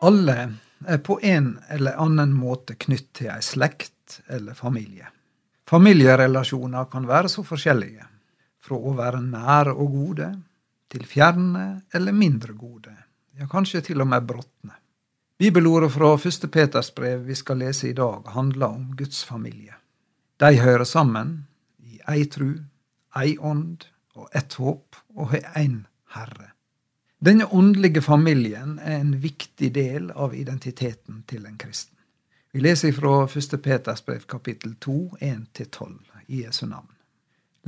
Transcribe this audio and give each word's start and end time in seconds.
Alle 0.00 0.36
er 0.86 0.98
på 0.98 1.18
en 1.22 1.58
eller 1.68 1.98
annen 2.00 2.32
måte 2.32 2.74
knytt 2.80 3.10
til 3.18 3.28
ei 3.34 3.42
slekt 3.44 4.20
eller 4.32 4.56
familie. 4.56 5.10
Familierelasjoner 5.68 6.88
kan 6.90 7.04
være 7.06 7.28
så 7.28 7.44
forskjellige, 7.46 8.06
fra 8.60 8.76
å 8.76 8.94
være 8.96 9.20
nære 9.22 9.74
og 9.76 9.92
gode 9.92 10.30
til 10.90 11.04
fjerne 11.06 11.66
eller 11.94 12.16
mindre 12.16 12.56
gode, 12.56 12.94
ja, 13.38 13.46
kanskje 13.48 13.84
til 13.90 14.02
og 14.02 14.08
med 14.10 14.26
bråtne. 14.26 14.74
Bibelordet 15.40 15.92
fra 15.94 16.14
første 16.20 16.48
Peters 16.52 16.90
brev 16.96 17.22
vi 17.28 17.36
skal 17.38 17.60
lese 17.62 17.88
i 17.88 17.94
dag, 17.96 18.26
handler 18.34 18.74
om 18.80 18.90
Guds 18.96 19.22
familie. 19.24 19.76
De 20.40 20.50
hører 20.60 20.84
sammen 20.84 21.46
i 21.84 22.00
ei 22.08 22.24
tru, 22.28 22.56
ei 23.16 23.36
ånd 23.38 23.86
og 24.16 24.28
ett 24.36 24.56
håp, 24.60 24.96
og 25.16 25.32
har 25.32 25.46
én 25.60 25.84
Herre. 26.16 26.50
Denne 27.20 27.44
åndelige 27.52 28.00
familien 28.00 28.78
er 28.80 29.02
en 29.02 29.18
viktig 29.20 29.74
del 29.74 30.06
av 30.16 30.32
identiteten 30.34 31.18
til 31.28 31.44
en 31.44 31.58
kristen. 31.60 31.96
Vi 32.52 32.62
leser 32.64 32.94
fra 32.96 33.26
1. 33.28 33.58
Peters 33.60 34.00
brev 34.06 34.24
kapittel 34.24 34.72
2, 34.80 34.94
1-12 35.20 35.98
i 36.32 36.40
Jesu 36.46 36.64
navn. 36.66 36.88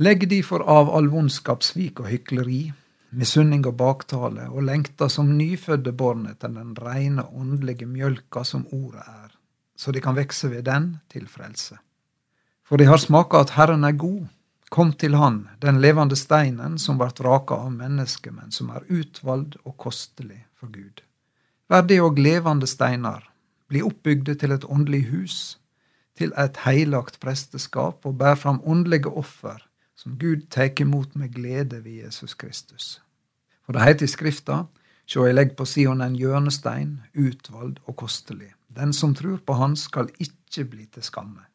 Legg 0.01 0.25
derfor 0.31 0.65
av 0.65 0.89
all 0.89 1.11
vondskap, 1.13 1.61
svik 1.61 2.01
og 2.01 2.09
hykleri, 2.09 2.71
misunning 3.13 3.61
og 3.69 3.77
baktale, 3.77 4.49
og 4.49 4.65
lengta 4.65 5.05
som 5.05 5.29
nyfødde 5.37 5.93
barn 5.93 6.25
etter 6.31 6.49
den 6.49 6.73
reine 6.73 7.27
åndelige 7.29 7.85
mjølka 7.85 8.41
som 8.43 8.65
ordet 8.73 9.05
er, 9.05 9.35
så 9.77 9.93
de 9.93 10.01
kan 10.01 10.17
vekse 10.17 10.49
ved 10.49 10.65
den 10.65 10.95
til 11.13 11.29
frelse. 11.29 11.77
For 12.65 12.81
de 12.81 12.89
har 12.89 12.97
smaka 12.97 13.45
at 13.45 13.53
Herren 13.53 13.85
er 13.85 13.93
god, 13.93 14.25
Kom 14.73 14.93
til 14.97 15.13
Han, 15.13 15.43
den 15.61 15.77
levende 15.83 16.15
steinen 16.17 16.79
som 16.81 16.97
vart 16.97 17.19
raka 17.21 17.59
av 17.61 17.75
mennesket, 17.75 18.33
men 18.33 18.49
som 18.51 18.71
er 18.73 18.87
utvald 18.89 19.59
og 19.61 19.75
kostelig 19.77 20.47
for 20.57 20.71
Gud. 20.73 21.03
Vær 21.69 21.83
det 21.85 21.99
òg 22.01 22.17
levende 22.17 22.65
steinar, 22.65 23.27
bli 23.69 23.83
oppbygde 23.85 24.33
til 24.41 24.55
et 24.55 24.63
åndelig 24.65 25.03
hus, 25.11 25.35
til 26.17 26.33
et 26.41 26.57
heilagt 26.65 27.19
presteskap, 27.21 28.01
og 28.01 28.17
bær 28.17 28.33
fram 28.41 28.63
åndelige 28.65 29.11
offer, 29.13 29.61
som 29.93 30.15
Gud 30.17 30.47
tek 30.49 30.81
imot 30.81 31.13
med 31.13 31.35
glede 31.35 31.83
ved 31.83 32.07
Jesus 32.07 32.33
Kristus. 32.33 32.87
For 33.67 33.77
det 33.77 33.83
heiter 33.85 34.09
i 34.09 34.13
Skrifta, 34.15 34.63
Sjå, 35.05 35.27
jeg 35.27 35.35
legg 35.35 35.53
på 35.59 35.67
Sion 35.67 36.01
en 36.01 36.15
hjørnestein, 36.17 36.95
utvald 37.13 37.75
og 37.85 37.97
kostelig. 37.99 38.53
Den 38.73 38.93
som 38.95 39.13
trur 39.13 39.37
på 39.37 39.53
Han, 39.59 39.75
skal 39.77 40.09
ikke 40.17 40.65
bli 40.65 40.87
til 40.87 41.05
skamme. 41.05 41.45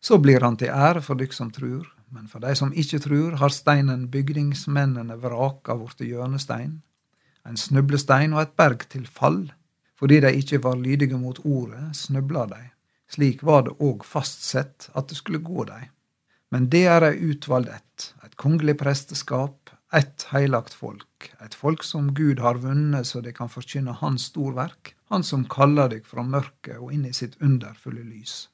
Så 0.00 0.18
blir 0.18 0.42
han 0.42 0.56
til 0.56 0.72
ære 0.74 1.04
for 1.04 1.20
dykk 1.20 1.36
som 1.36 1.50
trur, 1.54 1.86
men 2.10 2.28
for 2.28 2.42
de 2.44 2.54
som 2.56 2.72
ikke 2.72 3.00
trur, 3.04 3.36
har 3.40 3.52
steinen 3.52 4.08
bygningsmennene 4.12 5.18
vraka 5.22 5.76
blitt 5.78 6.04
hjørnestein, 6.06 6.80
en 7.48 7.56
snublestein 7.56 8.34
og 8.36 8.42
et 8.42 8.56
berg 8.58 8.84
til 8.92 9.06
fall. 9.06 9.46
Fordi 9.98 10.20
de 10.22 10.30
ikke 10.40 10.60
var 10.62 10.78
lydige 10.78 11.18
mot 11.18 11.40
ordet, 11.44 11.96
snubla 11.96 12.44
de. 12.46 12.60
Slik 13.10 13.42
var 13.42 13.64
det 13.66 13.74
òg 13.82 14.04
fastsett 14.06 14.90
at 14.94 15.08
det 15.10 15.18
skulle 15.18 15.42
gå 15.42 15.64
dei. 15.66 15.88
Men 16.54 16.68
det 16.72 16.84
er 16.86 17.04
ei 17.08 17.32
utvalgt 17.32 17.72
ett, 17.72 18.12
et 18.24 18.36
kongelig 18.40 18.76
presteskap, 18.80 19.72
ett 19.92 20.28
heilagt 20.30 20.76
folk, 20.76 21.32
et 21.44 21.56
folk 21.56 21.82
som 21.84 22.12
Gud 22.14 22.40
har 22.44 22.60
vunnet 22.62 23.08
så 23.08 23.20
de 23.24 23.32
kan 23.32 23.50
forkynne 23.52 23.96
Hans 24.00 24.28
storverk, 24.30 24.94
Han 25.08 25.22
som 25.24 25.46
kaller 25.48 25.88
deg 25.88 26.04
fra 26.04 26.20
mørket 26.20 26.76
og 26.76 26.92
inn 26.92 27.06
i 27.08 27.14
sitt 27.16 27.38
underfulle 27.40 28.02
lys. 28.04 28.50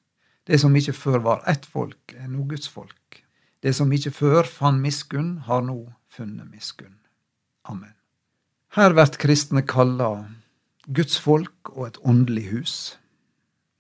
Det 0.47 0.61
som 0.61 0.77
ikke 0.77 0.95
før 0.95 1.19
var 1.25 1.41
ett 1.51 1.67
folk, 1.67 2.15
er 2.15 2.29
nå 2.31 2.45
Guds 2.47 2.69
folk. 2.71 3.24
Det 3.65 3.73
som 3.73 3.93
ikke 3.97 4.13
før 4.13 4.45
fann 4.45 4.83
miskunn, 4.85 5.39
har 5.47 5.63
nå 5.65 5.79
funnet 6.13 6.51
miskunn. 6.53 6.99
Amen. 7.65 7.95
Her 8.77 8.93
blir 8.93 9.17
kristne 9.17 9.63
kalla 9.65 10.27
Guds 10.85 11.17
folk 11.17 11.71
og 11.73 11.87
et 11.87 12.01
åndelig 12.05 12.45
hus. 12.51 12.75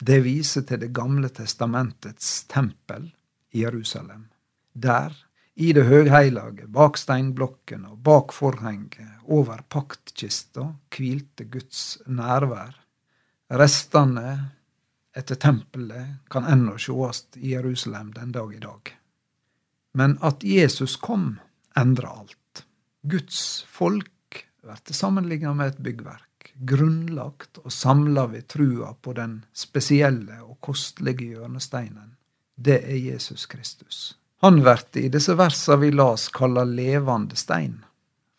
Det 0.00 0.22
viser 0.24 0.64
til 0.64 0.80
Det 0.80 0.88
gamle 0.96 1.28
testamentets 1.28 2.46
tempel 2.48 3.10
i 3.52 3.60
Jerusalem. 3.60 4.30
Der, 4.72 5.12
i 5.54 5.72
det 5.72 5.84
høgheilage, 5.84 6.66
bak 6.66 6.96
steinblokken 6.96 7.84
og 7.84 8.00
bak 8.02 8.32
forhenget, 8.32 9.20
over 9.28 9.60
paktkista, 9.68 10.72
hvilte 10.96 11.44
Guds 11.44 11.98
nærvær. 12.06 12.72
Restene 13.52 14.50
etter 15.14 15.36
tempelet 15.36 16.24
kan 16.30 16.48
ennå 16.48 16.78
sjåast 16.80 17.36
i 17.36 17.52
Jerusalem 17.52 18.12
den 18.16 18.32
dag 18.32 18.54
i 18.54 18.64
dag. 18.64 18.96
Men 19.94 20.18
at 20.20 20.44
Jesus 20.44 20.96
kom, 20.96 21.38
endra 21.78 22.08
alt. 22.08 22.64
Guds 23.02 23.62
folk 23.68 24.46
blir 24.62 24.92
sammenligna 24.92 25.54
med 25.54 25.68
et 25.68 25.78
byggverk, 25.78 26.50
grunnlagt 26.66 27.60
og 27.62 27.72
samla 27.72 28.26
ved 28.32 28.48
trua 28.50 28.94
på 28.98 29.14
den 29.14 29.44
spesielle 29.54 30.40
og 30.42 30.58
kostelige 30.60 31.36
hjørnesteinen. 31.36 32.16
Det 32.56 32.80
er 32.82 32.98
Jesus 32.98 33.46
Kristus. 33.46 34.16
Han 34.42 34.60
blir 34.64 34.98
i 34.98 35.08
disse 35.08 35.38
versa 35.38 35.78
vi 35.78 35.92
las 35.94 36.26
kalla 36.28 36.64
levende 36.64 37.36
stein, 37.36 37.84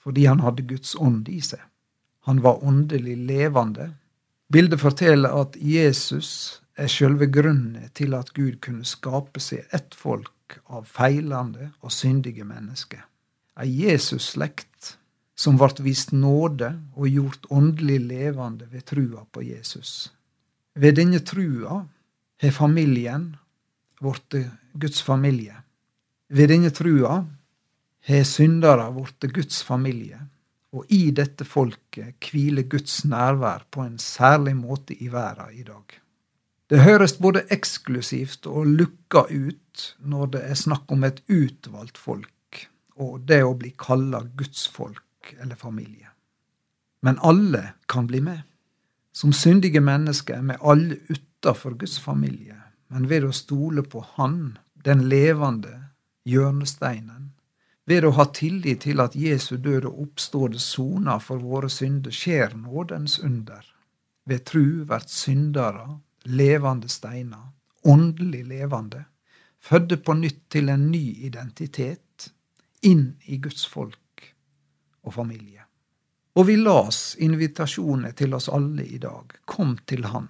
fordi 0.03 0.25
han 0.25 0.44
hadde 0.44 0.67
Guds 0.67 0.95
ånd 0.99 1.29
i 1.31 1.39
seg. 1.41 1.63
Han 2.27 2.41
var 2.44 2.63
åndelig 2.63 3.15
levende. 3.17 3.94
Bildet 4.51 4.81
forteller 4.81 5.31
at 5.39 5.55
Jesus 5.55 6.61
er 6.75 6.91
sjølve 6.91 7.31
grunnen 7.31 7.89
til 7.95 8.13
at 8.13 8.33
Gud 8.35 8.59
kunne 8.61 8.85
skape 8.85 9.39
seg 9.39 9.63
ett 9.71 9.95
folk 9.95 10.34
av 10.66 10.85
feilende 10.89 11.72
og 11.81 11.94
syndige 11.94 12.45
mennesker. 12.47 13.01
Ei 13.56 13.69
Jesus-slekt 13.85 14.95
som 15.35 15.57
vart 15.59 15.81
vist 15.83 16.13
nåde 16.16 16.72
og 16.95 17.07
gjort 17.11 17.47
åndelig 17.51 18.00
levende 18.07 18.67
ved 18.72 18.85
trua 18.88 19.25
på 19.31 19.44
Jesus. 19.44 20.11
Ved 20.75 20.97
denne 21.00 21.19
trua 21.23 21.81
har 22.41 22.56
familien 22.56 23.33
blitt 24.00 24.38
Guds 24.73 25.01
familie. 25.01 25.56
Ved 26.29 26.51
denne 26.51 26.72
trua 26.75 27.19
har 28.07 28.23
syndere 28.27 28.88
blitt 28.95 29.31
Guds 29.33 29.62
familie, 29.63 30.19
og 30.75 30.85
i 30.91 31.12
dette 31.16 31.47
folket 31.47 32.19
hviler 32.19 32.67
Guds 32.67 33.03
nærvær 33.07 33.67
på 33.72 33.85
en 33.85 34.00
særlig 34.00 34.56
måte 34.59 34.95
i 34.95 35.07
verden 35.12 35.56
i 35.56 35.63
dag. 35.63 36.00
Det 36.69 36.81
høres 36.81 37.17
både 37.21 37.43
eksklusivt 37.53 38.47
og 38.49 38.65
lukka 38.65 39.27
ut 39.29 39.83
når 40.01 40.31
det 40.33 40.41
er 40.49 40.57
snakk 40.57 40.89
om 40.91 41.03
et 41.05 41.21
utvalgt 41.29 41.99
folk, 42.01 42.65
og 42.97 43.27
det 43.29 43.43
å 43.45 43.53
bli 43.53 43.69
kalla 43.77 44.23
Guds 44.37 44.65
folk 44.73 45.35
eller 45.37 45.55
familie. 45.55 46.09
Men 47.05 47.19
alle 47.21 47.75
kan 47.85 48.07
bli 48.09 48.21
med. 48.25 48.41
Som 49.13 49.33
syndige 49.33 49.79
mennesker 49.79 50.39
er 50.39 50.47
vi 50.47 50.57
alle 50.59 50.97
utafor 51.09 51.77
Guds 51.77 51.99
familie, 52.01 52.57
men 52.89 53.05
ved 53.09 53.27
å 53.27 53.31
stole 53.31 53.83
på 53.85 54.01
Han, 54.15 54.57
den 54.73 55.05
levende 55.09 55.91
hjørnesteinen, 56.25 57.29
ved 57.85 58.05
å 58.09 58.15
ha 58.17 58.25
tillit 58.33 58.81
til 58.87 58.99
at 59.03 59.13
Jesu 59.15 59.57
død 59.61 59.85
og 59.85 60.01
oppståde 60.07 60.59
sona 60.59 61.19
for 61.21 61.37
våre 61.37 61.69
synder, 61.69 62.09
skjer 62.09 62.57
nådens 62.57 63.19
under. 63.21 63.61
Ved 64.25 64.47
tru 64.49 64.81
vert 64.89 65.13
syndere 65.13 65.99
levende 66.25 66.90
steiner, 66.90 67.52
åndelig 67.84 68.46
levende, 68.46 69.06
fødde 69.62 69.97
på 69.97 70.13
nytt 70.13 70.50
til 70.50 70.69
en 70.69 70.90
ny 70.91 71.03
identitet, 71.25 72.31
inn 72.81 73.16
i 73.25 73.38
Guds 73.41 73.66
folk 73.66 74.34
og 75.03 75.13
familie. 75.13 75.63
Og 76.36 76.47
vi 76.47 76.56
las 76.59 77.16
invitasjonene 77.19 78.12
til 78.12 78.34
oss 78.36 78.50
alle 78.52 78.86
i 78.86 78.97
dag. 78.97 79.31
Kom 79.46 79.78
til 79.88 80.06
Han, 80.12 80.28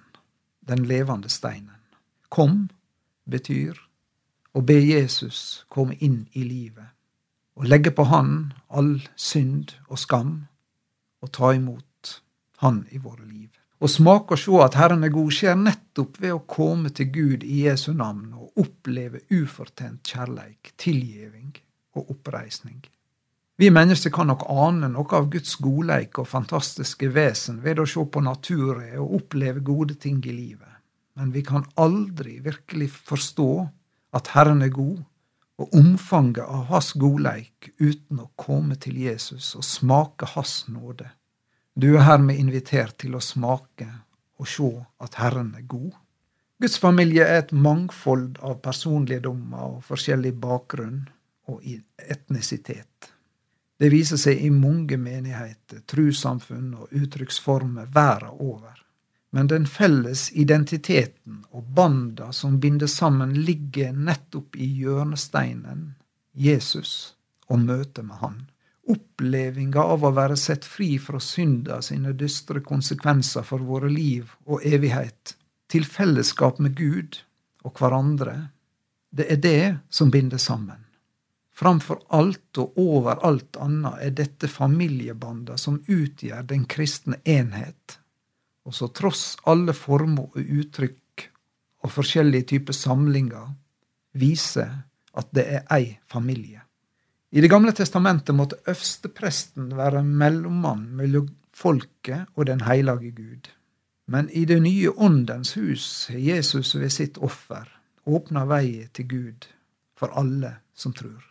den 0.68 0.86
levende 0.86 1.28
steinen. 1.28 1.80
Kom 2.28 2.68
betyr 3.24 3.80
å 4.54 4.62
be 4.62 4.78
Jesus 4.80 5.64
komme 5.68 5.98
inn 6.00 6.26
i 6.32 6.44
livet, 6.46 6.94
og 7.56 7.68
legge 7.68 7.90
på 7.90 8.06
Han 8.08 8.52
all 8.68 9.00
synd 9.16 9.74
og 9.88 9.98
skam, 9.98 10.46
og 11.20 11.32
ta 11.32 11.52
imot 11.56 12.20
Han 12.62 12.86
i 12.90 12.98
våre 12.98 13.26
liv. 13.26 13.50
Å 13.76 13.88
smake 13.92 14.32
og 14.32 14.40
se 14.40 14.58
at 14.64 14.76
Herren 14.80 15.04
er 15.04 15.12
god, 15.12 15.32
skjer 15.36 15.56
nettopp 15.60 16.16
ved 16.22 16.32
å 16.32 16.44
komme 16.48 16.92
til 16.96 17.10
Gud 17.12 17.42
i 17.44 17.66
Jesu 17.66 17.90
navn 17.92 18.30
og 18.32 18.62
oppleve 18.62 19.20
ufortjent 19.28 20.06
kjærleik, 20.08 20.72
tilgivning 20.80 21.50
og 21.96 22.14
oppreisning. 22.14 22.80
Vi 23.60 23.68
mennesker 23.72 24.12
kan 24.12 24.28
nok 24.28 24.46
ane 24.52 24.88
noe 24.92 25.16
av 25.16 25.28
Guds 25.32 25.58
godleik 25.60 26.18
og 26.20 26.28
fantastiske 26.28 27.08
vesen 27.12 27.62
ved 27.64 27.80
å 27.80 27.86
se 27.88 28.04
på 28.04 28.20
naturen 28.24 28.96
og 29.00 29.14
oppleve 29.20 29.64
gode 29.64 29.96
ting 30.00 30.22
i 30.24 30.32
livet, 30.32 30.72
men 31.16 31.32
vi 31.32 31.44
kan 31.44 31.64
aldri 31.80 32.38
virkelig 32.44 32.90
forstå 33.08 33.50
at 34.16 34.32
Herren 34.32 34.64
er 34.64 34.72
god, 34.72 35.04
og 35.56 35.72
omfanget 35.76 36.44
av 36.44 36.66
Hans 36.68 36.90
godleik 37.00 37.70
uten 37.80 38.20
å 38.20 38.28
komme 38.36 38.76
til 38.80 38.98
Jesus 39.00 39.54
og 39.56 39.64
smake 39.64 40.28
Hans 40.34 40.66
nåde. 40.68 41.08
Du 41.78 41.90
er 41.92 42.06
hermed 42.06 42.38
invitert 42.40 42.94
til 43.02 43.18
å 43.18 43.20
smake 43.20 43.84
og 44.40 44.48
se 44.48 44.68
at 45.04 45.18
Herren 45.20 45.50
er 45.58 45.66
god. 45.68 45.90
Guds 46.56 46.78
familie 46.80 47.26
er 47.28 47.42
et 47.42 47.52
mangfold 47.52 48.38
av 48.40 48.62
personlige 48.64 49.26
dommer 49.26 49.74
og 49.74 49.82
forskjellig 49.84 50.32
bakgrunn 50.40 51.02
og 51.52 51.60
etnisitet. 52.00 53.10
Det 53.76 53.90
viser 53.92 54.16
seg 54.16 54.40
i 54.40 54.48
mange 54.48 54.96
menigheter, 54.96 55.82
trossamfunn 55.84 56.72
og 56.80 56.96
uttrykksformer 56.96 57.92
verden 57.92 58.40
over. 58.40 58.80
Men 59.36 59.52
den 59.52 59.68
felles 59.68 60.30
identiteten 60.32 61.42
og 61.52 61.68
banda 61.76 62.30
som 62.32 62.56
binder 62.60 62.88
sammen, 62.88 63.36
ligger 63.36 63.92
nettopp 63.92 64.56
i 64.56 64.70
hjørnesteinen 64.80 65.90
Jesus 66.32 67.18
og 67.52 67.60
møtet 67.68 68.08
med 68.08 68.24
Han. 68.24 68.44
Opplevinga 68.86 69.82
av 69.82 70.04
å 70.06 70.12
være 70.14 70.36
sett 70.38 70.64
fri 70.64 70.94
fra 71.02 71.18
synda 71.22 71.80
sine 71.82 72.12
dystre 72.14 72.62
konsekvenser 72.62 73.46
for 73.46 73.64
våre 73.66 73.90
liv 73.90 74.30
og 74.46 74.62
evighet, 74.66 75.34
til 75.66 75.84
fellesskap 75.84 76.60
med 76.62 76.76
Gud 76.78 77.18
og 77.66 77.80
hverandre, 77.80 78.36
det 79.10 79.26
er 79.32 79.40
det 79.42 79.62
som 79.90 80.12
binder 80.14 80.38
sammen. 80.38 80.84
Framfor 81.56 82.02
alt 82.12 82.58
og 82.60 82.76
over 82.78 83.22
alt 83.24 83.56
annet 83.56 84.02
er 84.04 84.12
dette 84.18 84.48
familiebanda 84.52 85.56
som 85.58 85.78
utgjør 85.80 86.44
den 86.50 86.66
kristne 86.68 87.16
enhet, 87.24 87.96
og 88.68 88.76
så 88.76 88.90
tross 88.92 89.38
alle 89.48 89.72
former 89.72 90.28
og 90.36 90.52
uttrykk 90.60 91.24
og 91.86 91.94
forskjellige 91.94 92.50
typer 92.52 92.76
samlinger, 92.76 93.48
viser 94.12 94.82
at 95.16 95.32
det 95.32 95.46
er 95.48 95.66
ei 95.72 95.96
familie. 96.04 96.65
I 97.30 97.40
Det 97.40 97.50
gamle 97.50 97.72
testamentet 97.72 98.34
måtte 98.34 98.60
øverstepresten 98.66 99.72
være 99.76 100.04
mellommann 100.04 100.86
mellom 100.96 101.28
folket 101.54 102.26
og 102.34 102.46
den 102.46 102.60
hellige 102.60 103.10
Gud. 103.10 103.48
Men 104.06 104.30
i 104.30 104.44
det 104.44 104.60
nye 104.62 104.90
Åndens 104.90 105.54
hus 105.54 106.06
har 106.10 106.18
Jesus 106.18 106.74
ved 106.78 106.90
sitt 106.90 107.18
offer 107.18 107.66
åpna 108.06 108.44
vei 108.46 108.86
til 108.94 109.08
Gud 109.08 109.48
for 109.98 110.14
alle 110.14 110.52
som 110.74 110.94
tror. 110.94 111.24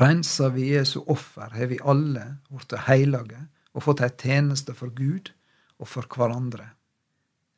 Rensa 0.00 0.48
vi 0.48 0.72
Jesu 0.72 1.00
offer, 1.06 1.50
har 1.52 1.66
vi 1.66 1.78
alle 1.84 2.24
blitt 2.48 2.72
hellige 2.88 3.44
og 3.74 3.84
fått 3.84 4.02
ei 4.02 4.10
tjeneste 4.10 4.74
for 4.74 4.94
Gud 4.96 5.30
og 5.78 5.88
for 5.90 6.08
hverandre. 6.08 6.70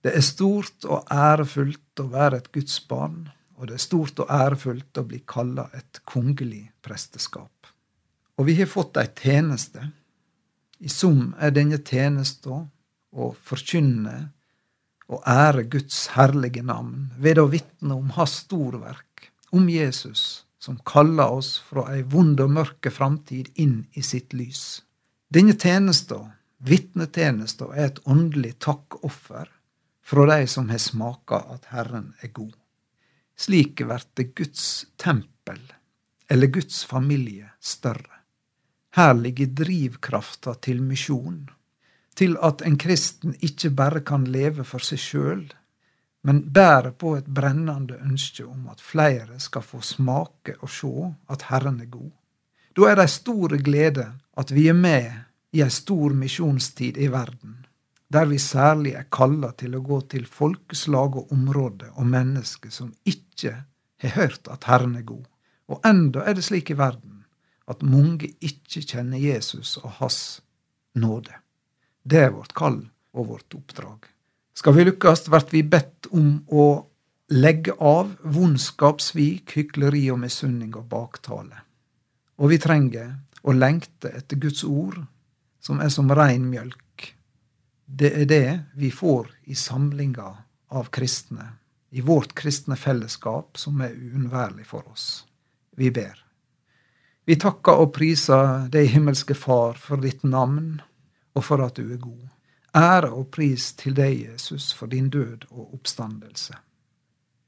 Det 0.03 0.13
er 0.17 0.25
stort 0.25 0.85
og 0.85 1.07
ærefullt 1.13 2.03
å 2.03 2.11
være 2.13 2.43
et 2.43 2.53
Guds 2.53 2.81
barn, 2.89 3.29
og 3.57 3.69
det 3.69 3.79
er 3.79 3.87
stort 3.87 4.21
og 4.21 4.31
ærefullt 4.31 4.99
å 5.01 5.07
bli 5.09 5.23
kalla 5.27 5.69
et 5.75 6.03
kongelig 6.05 6.67
presteskap. 6.85 7.56
Og 8.37 8.47
vi 8.49 8.57
har 8.61 8.69
fått 8.69 8.99
ei 9.01 9.09
tjeneste. 9.17 9.83
I 10.79 10.91
sum 10.93 11.31
er 11.41 11.55
denne 11.57 11.79
tjenesta 11.81 12.67
å 13.17 13.31
forkynne 13.49 14.17
og 15.07 15.23
ære 15.31 15.65
Guds 15.73 16.03
herlige 16.17 16.65
navn 16.67 17.13
ved 17.23 17.39
å 17.41 17.47
vitne 17.49 17.97
om 17.97 18.11
Hans 18.17 18.41
storverk, 18.43 19.31
om 19.55 19.69
Jesus, 19.71 20.45
som 20.59 20.81
kaller 20.85 21.31
oss 21.39 21.57
fra 21.63 21.87
ei 21.95 22.03
vond 22.03 22.41
og 22.43 22.53
mørke 22.59 22.91
framtid 22.91 23.53
inn 23.55 23.85
i 23.95 24.03
sitt 24.03 24.35
lys. 24.35 24.83
Denne 25.33 25.55
tjenesta, 25.55 26.19
vitnetjenesta, 26.67 27.71
er 27.73 27.93
et 27.93 28.03
åndelig 28.05 28.57
takkoffer 28.67 29.49
fra 30.07 30.27
de 30.33 30.47
som 30.51 30.69
har 30.71 30.83
smaka 30.83 31.41
at 31.55 31.71
Herren 31.73 32.13
er 32.23 32.35
god. 32.35 32.55
Slik 33.37 33.83
blir 33.85 34.33
Guds 34.35 34.87
tempel, 34.97 35.61
eller 36.29 36.51
Guds 36.51 36.85
familie, 36.85 37.53
større. 37.61 38.16
Her 38.97 39.13
ligger 39.15 39.47
drivkrafta 39.53 40.55
til 40.65 40.81
misjon, 40.83 41.51
til 42.17 42.39
at 42.41 42.63
en 42.65 42.79
kristen 42.81 43.35
ikke 43.45 43.71
bare 43.77 44.01
kan 44.01 44.25
leve 44.25 44.65
for 44.65 44.81
seg 44.81 45.01
sjøl, 45.03 45.43
men 46.25 46.39
bærer 46.49 46.95
på 46.97 47.13
et 47.19 47.27
brennende 47.29 47.99
ønske 48.01 48.47
om 48.47 48.71
at 48.73 48.81
flere 48.81 49.37
skal 49.39 49.63
få 49.63 49.83
smake 49.85 50.55
og 50.63 50.73
sjå 50.73 51.11
at 51.29 51.45
Herren 51.51 51.83
er 51.85 51.91
god. 51.93 52.09
Da 52.73 52.89
er 52.89 52.97
det 52.97 53.05
ei 53.05 53.13
stor 53.13 53.57
glede 53.69 54.07
at 54.41 54.53
vi 54.57 54.65
er 54.73 54.79
med 54.79 55.13
i 55.53 55.61
ei 55.65 55.71
stor 55.73 56.17
misjonstid 56.17 56.97
i 56.97 57.11
verden, 57.13 57.59
der 58.09 58.25
vi 58.33 58.39
særlig 58.41 58.95
er 58.97 59.11
kalla 59.13 59.53
til 59.61 59.77
å 59.77 59.83
gå 59.85 60.01
til 60.09 60.25
folkeslag 60.25 61.21
og 61.21 61.37
områder 61.37 61.93
og 61.95 62.09
mennesker 62.17 62.73
som 62.73 62.95
ikke 63.05 63.53
har 64.01 64.17
hørt 64.17 64.49
at 64.49 64.65
Herren 64.73 64.97
er 64.97 65.05
god. 65.05 65.25
Og 65.69 65.85
enda 65.85 66.25
er 66.25 66.39
det 66.39 66.47
slik 66.49 66.73
i 66.73 66.79
verden 66.81 67.16
at 67.67 67.83
mange 67.83 68.31
ikke 68.41 68.83
kjenner 68.83 69.19
Jesus 69.19 69.77
og 69.83 69.99
hans 70.01 70.21
nåde. 70.95 71.35
Det 72.07 72.21
er 72.27 72.35
vårt 72.35 72.55
kall 72.55 72.85
og 73.17 73.33
vårt 73.33 73.57
oppdrag. 73.59 74.07
Skal 74.57 74.77
vi 74.77 74.87
lykkes, 74.87 75.27
blir 75.29 75.49
vi 75.51 75.63
bedt 75.67 76.09
om 76.15 76.39
å 76.49 76.87
legge 77.35 77.75
av 77.83 78.15
vondskap, 78.23 79.03
svik, 79.03 79.57
hykleri 79.59 80.07
og 80.15 80.23
misunning 80.23 80.73
og 80.79 80.87
baktale. 80.89 81.65
Og 82.39 82.53
vi 82.53 82.61
trenger 82.63 83.17
å 83.43 83.55
lengte 83.57 84.13
etter 84.15 84.39
Guds 84.41 84.63
ord, 84.65 85.01
som 85.61 85.81
er 85.83 85.91
som 85.91 86.11
rein 86.15 86.47
mjølk. 86.51 87.11
Det 87.87 88.13
er 88.23 88.27
det 88.31 88.49
vi 88.79 88.91
får 88.91 89.31
i 89.51 89.55
samlinga 89.59 90.29
av 90.75 90.91
kristne, 90.95 91.57
i 91.91 92.03
vårt 92.03 92.35
kristne 92.39 92.77
fellesskap, 92.79 93.59
som 93.59 93.81
er 93.83 93.95
uunnværlig 93.95 94.67
for 94.67 94.87
oss. 94.91 95.25
Vi 95.77 95.91
ber. 95.91 96.26
Vi 97.27 97.35
takker 97.43 97.81
og 97.83 97.91
priser 97.97 98.69
deg, 98.71 98.93
himmelske 98.93 99.35
Far, 99.35 99.75
for 99.83 99.99
ditt 99.99 100.23
navn 100.23 100.77
og 101.35 101.43
for 101.45 101.63
at 101.65 101.75
du 101.75 101.89
er 101.91 101.99
god. 101.99 102.29
Ære 102.77 103.11
og 103.11 103.33
pris 103.35 103.73
til 103.75 103.97
deg, 103.97 104.21
Jesus, 104.29 104.69
for 104.77 104.87
din 104.93 105.09
død 105.11 105.49
og 105.51 105.75
oppstandelse. 105.75 106.55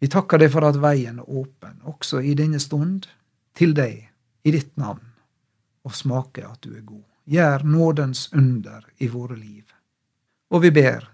Vi 0.02 0.10
takker 0.10 0.42
deg 0.42 0.50
for 0.50 0.66
at 0.66 0.80
veien 0.82 1.20
er 1.22 1.30
åpen, 1.30 1.78
også 1.86 2.24
i 2.26 2.34
denne 2.38 2.58
stund, 2.62 3.06
til 3.54 3.74
deg, 3.76 4.08
i 4.42 4.54
ditt 4.54 4.74
navn, 4.78 5.04
og 5.86 5.94
smaker 5.94 6.50
at 6.50 6.62
du 6.66 6.74
er 6.74 6.82
god. 6.82 7.04
Gjør 7.28 7.66
nådens 7.68 8.28
under 8.32 8.82
i 8.98 9.10
våre 9.12 9.36
liv. 9.36 9.62
Og 10.50 10.64
vi 10.64 10.72
ber, 10.74 11.06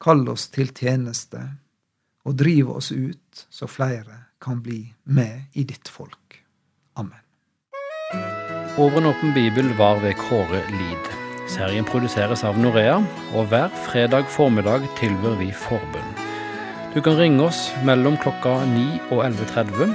kall 0.00 0.26
oss 0.32 0.48
til 0.50 0.72
tjeneste, 0.74 1.44
og 2.26 2.34
driv 2.40 2.74
oss 2.80 2.90
ut 2.90 3.46
så 3.50 3.70
flere 3.70 4.24
kan 4.42 4.62
bli 4.64 4.82
med 5.04 5.54
i 5.54 5.68
ditt 5.68 5.88
folk. 5.92 6.42
Amen. 6.98 7.27
Over 8.78 9.00
en 9.00 9.08
åpen 9.10 9.32
bibel 9.34 9.72
var 9.74 9.96
ved 9.98 10.14
Kåre 10.14 10.60
Lid. 10.70 11.06
Serien 11.50 11.82
produseres 11.84 12.44
av 12.46 12.54
Norea, 12.62 13.02
og 13.34 13.48
hver 13.50 13.68
fredag 13.88 14.28
formiddag 14.30 14.86
tilbyr 15.00 15.34
vi 15.40 15.48
forbund. 15.50 16.20
Du 16.94 17.02
kan 17.02 17.18
ringe 17.18 17.42
oss 17.42 17.74
mellom 17.82 18.14
klokka 18.22 18.62
9 18.70 19.10
og 19.10 19.24
11.30. 19.24 19.90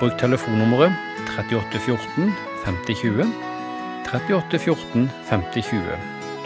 Bruk 0.00 0.18
telefonnummeret 0.18 0.90
3814 1.30 2.34
5020. 2.64 3.22
3814 4.10 5.06
5020. 5.30 5.94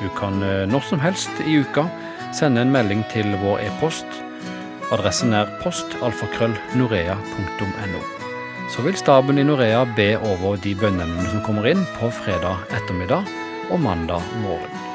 Du 0.03 0.09
kan 0.21 0.37
eh, 0.45 0.69
når 0.69 0.83
som 0.91 1.01
helst 1.01 1.33
i 1.47 1.65
uka 1.65 1.89
sende 2.37 2.61
en 2.67 2.75
melding 2.77 3.01
til 3.15 3.33
vår 3.41 3.65
e-post. 3.65 4.05
Adressen 4.93 5.33
er 5.33 5.49
postalfakrøllnorea.no 5.65 8.18
så 8.69 8.83
vil 8.85 8.97
staben 8.97 9.39
i 9.39 9.47
Norea 9.47 9.85
be 9.97 10.11
over 10.19 10.61
de 10.65 10.75
bønneemnene 10.79 11.31
som 11.33 11.45
kommer 11.47 11.71
inn 11.71 11.87
på 11.97 12.13
fredag 12.23 12.69
ettermiddag 12.77 13.29
og 13.73 13.81
mandag 13.85 14.25
morgen. 14.45 14.88